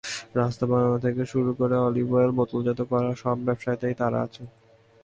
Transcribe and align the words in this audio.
রাস্তা 0.35 0.65
বানানো 0.65 0.97
থেকে 0.97 1.23
শুরু 1.25 1.51
করে 1.53 1.75
অলিভ 1.79 2.07
অয়েল 2.13 2.31
বোতলজাত 2.37 2.79
করা—সব 2.81 3.37
ব্যবসাতেই 3.47 3.95
তাঁরা 3.99 4.19
আছেন। 4.21 4.47